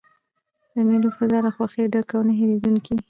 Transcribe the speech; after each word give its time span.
د 0.73 0.75
مېلو 0.87 1.09
فضا 1.17 1.37
له 1.45 1.51
خوښۍ 1.55 1.85
ډکه 1.93 2.13
او 2.17 2.21
نه 2.27 2.33
هېردونکې 2.39 2.91
يي. 2.93 2.99